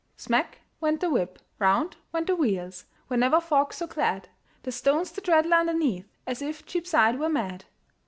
[0.17, 4.29] Smack went the whip, round went the wheels, Were never folks so glad!
[4.63, 7.65] The stones did rattle underneath, As if Cheapside were mad.